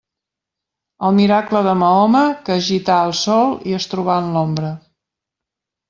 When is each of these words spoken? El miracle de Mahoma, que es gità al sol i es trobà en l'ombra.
El 1.09 1.13
miracle 1.17 1.61
de 1.67 1.75
Mahoma, 1.83 2.23
que 2.49 2.55
es 2.57 2.65
gità 2.71 2.99
al 3.05 3.17
sol 3.23 3.57
i 3.73 3.79
es 3.83 3.89
trobà 3.95 4.21
en 4.25 4.35
l'ombra. 4.39 4.77